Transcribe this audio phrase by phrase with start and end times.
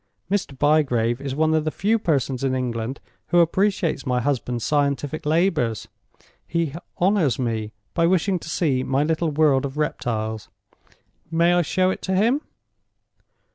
[0.31, 0.57] "Mr.
[0.57, 5.87] Bygrave is one of the few persons in England who appreciate my husband's scientific labors.
[6.47, 10.49] He honors me by wishing to see my little world of reptiles.
[11.29, 12.41] May I show it to him?"